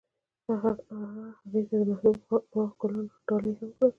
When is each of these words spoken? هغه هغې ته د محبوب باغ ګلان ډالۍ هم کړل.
هغه 0.47 0.69
هغې 1.41 1.61
ته 1.69 1.75
د 1.79 1.81
محبوب 1.89 2.17
باغ 2.51 2.69
ګلان 2.79 3.05
ډالۍ 3.27 3.53
هم 3.59 3.69
کړل. 3.79 3.89